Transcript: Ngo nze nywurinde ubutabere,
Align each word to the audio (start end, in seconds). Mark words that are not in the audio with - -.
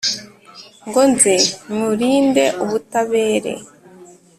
Ngo 0.87 1.01
nze 1.11 1.33
nywurinde 1.71 2.43
ubutabere, 2.63 3.53